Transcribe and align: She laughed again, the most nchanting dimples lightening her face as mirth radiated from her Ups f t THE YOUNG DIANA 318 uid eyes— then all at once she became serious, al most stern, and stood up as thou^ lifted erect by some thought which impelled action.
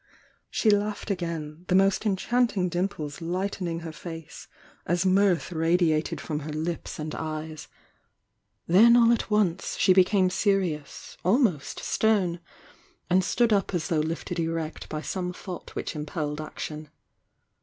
She 0.49 0.71
laughed 0.71 1.11
again, 1.11 1.63
the 1.67 1.75
most 1.75 2.05
nchanting 2.05 2.71
dimples 2.71 3.21
lightening 3.21 3.81
her 3.81 3.91
face 3.91 4.47
as 4.87 5.05
mirth 5.05 5.51
radiated 5.51 6.19
from 6.19 6.39
her 6.39 6.45
Ups 6.45 6.49
f 6.49 6.55
t 6.55 6.61
THE 6.63 6.63
YOUNG 7.05 7.09
DIANA 7.09 7.09
318 7.13 7.19
uid 7.19 7.27
eyes— 7.51 7.67
then 8.81 8.97
all 8.97 9.11
at 9.11 9.29
once 9.29 9.77
she 9.77 9.93
became 9.93 10.31
serious, 10.31 11.17
al 11.23 11.37
most 11.37 11.81
stern, 11.81 12.39
and 13.11 13.23
stood 13.23 13.53
up 13.53 13.75
as 13.75 13.89
thou^ 13.89 14.03
lifted 14.03 14.39
erect 14.39 14.89
by 14.89 15.01
some 15.01 15.33
thought 15.33 15.75
which 15.75 15.95
impelled 15.95 16.41
action. 16.41 16.89